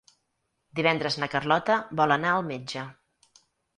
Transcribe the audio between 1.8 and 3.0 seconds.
vol anar al metge.